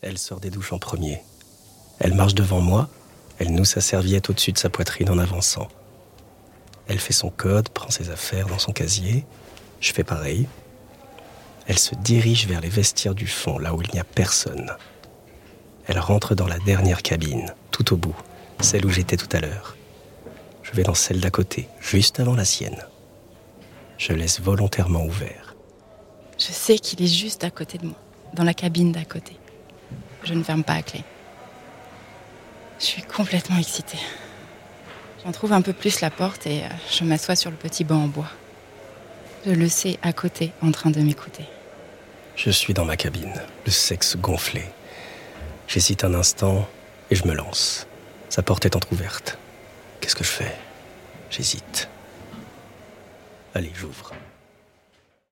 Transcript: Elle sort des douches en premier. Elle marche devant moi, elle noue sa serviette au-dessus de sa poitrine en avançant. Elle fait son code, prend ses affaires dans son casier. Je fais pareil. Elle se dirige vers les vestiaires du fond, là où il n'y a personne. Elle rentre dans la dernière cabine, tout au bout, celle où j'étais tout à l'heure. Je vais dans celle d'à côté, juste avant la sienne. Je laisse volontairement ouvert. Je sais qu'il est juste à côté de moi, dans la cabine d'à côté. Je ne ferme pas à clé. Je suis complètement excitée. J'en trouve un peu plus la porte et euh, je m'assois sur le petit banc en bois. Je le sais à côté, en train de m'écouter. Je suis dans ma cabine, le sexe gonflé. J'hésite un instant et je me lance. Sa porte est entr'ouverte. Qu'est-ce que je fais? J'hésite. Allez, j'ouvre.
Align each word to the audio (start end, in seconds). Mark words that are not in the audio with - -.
Elle 0.00 0.18
sort 0.18 0.38
des 0.38 0.50
douches 0.50 0.72
en 0.72 0.78
premier. 0.78 1.22
Elle 1.98 2.14
marche 2.14 2.34
devant 2.34 2.60
moi, 2.60 2.88
elle 3.38 3.52
noue 3.52 3.64
sa 3.64 3.80
serviette 3.80 4.30
au-dessus 4.30 4.52
de 4.52 4.58
sa 4.58 4.70
poitrine 4.70 5.10
en 5.10 5.18
avançant. 5.18 5.66
Elle 6.86 7.00
fait 7.00 7.12
son 7.12 7.30
code, 7.30 7.68
prend 7.68 7.90
ses 7.90 8.10
affaires 8.10 8.46
dans 8.46 8.60
son 8.60 8.72
casier. 8.72 9.26
Je 9.80 9.92
fais 9.92 10.04
pareil. 10.04 10.46
Elle 11.66 11.80
se 11.80 11.96
dirige 11.96 12.46
vers 12.46 12.60
les 12.60 12.68
vestiaires 12.68 13.14
du 13.14 13.26
fond, 13.26 13.58
là 13.58 13.74
où 13.74 13.82
il 13.82 13.90
n'y 13.92 13.98
a 13.98 14.04
personne. 14.04 14.70
Elle 15.86 15.98
rentre 15.98 16.36
dans 16.36 16.46
la 16.46 16.58
dernière 16.60 17.02
cabine, 17.02 17.52
tout 17.72 17.92
au 17.92 17.96
bout, 17.96 18.16
celle 18.60 18.86
où 18.86 18.90
j'étais 18.90 19.16
tout 19.16 19.28
à 19.36 19.40
l'heure. 19.40 19.76
Je 20.62 20.72
vais 20.72 20.84
dans 20.84 20.94
celle 20.94 21.20
d'à 21.20 21.30
côté, 21.30 21.68
juste 21.80 22.20
avant 22.20 22.36
la 22.36 22.44
sienne. 22.44 22.86
Je 23.96 24.12
laisse 24.12 24.40
volontairement 24.40 25.04
ouvert. 25.04 25.56
Je 26.38 26.52
sais 26.52 26.78
qu'il 26.78 27.02
est 27.02 27.12
juste 27.12 27.42
à 27.42 27.50
côté 27.50 27.78
de 27.78 27.86
moi, 27.86 27.96
dans 28.34 28.44
la 28.44 28.54
cabine 28.54 28.92
d'à 28.92 29.04
côté. 29.04 29.36
Je 30.28 30.34
ne 30.34 30.42
ferme 30.42 30.62
pas 30.62 30.74
à 30.74 30.82
clé. 30.82 31.02
Je 32.78 32.84
suis 32.84 33.00
complètement 33.00 33.56
excitée. 33.56 33.98
J'en 35.24 35.32
trouve 35.32 35.54
un 35.54 35.62
peu 35.62 35.72
plus 35.72 36.02
la 36.02 36.10
porte 36.10 36.46
et 36.46 36.64
euh, 36.64 36.68
je 36.92 37.04
m'assois 37.04 37.34
sur 37.34 37.50
le 37.50 37.56
petit 37.56 37.82
banc 37.82 38.04
en 38.04 38.08
bois. 38.08 38.28
Je 39.46 39.52
le 39.52 39.70
sais 39.70 39.98
à 40.02 40.12
côté, 40.12 40.52
en 40.60 40.70
train 40.70 40.90
de 40.90 41.00
m'écouter. 41.00 41.44
Je 42.36 42.50
suis 42.50 42.74
dans 42.74 42.84
ma 42.84 42.98
cabine, 42.98 43.40
le 43.64 43.72
sexe 43.72 44.18
gonflé. 44.18 44.64
J'hésite 45.66 46.04
un 46.04 46.12
instant 46.12 46.68
et 47.10 47.14
je 47.14 47.26
me 47.26 47.32
lance. 47.32 47.86
Sa 48.28 48.42
porte 48.42 48.66
est 48.66 48.76
entr'ouverte. 48.76 49.38
Qu'est-ce 50.02 50.14
que 50.14 50.24
je 50.24 50.28
fais? 50.28 50.54
J'hésite. 51.30 51.88
Allez, 53.54 53.72
j'ouvre. 53.74 54.12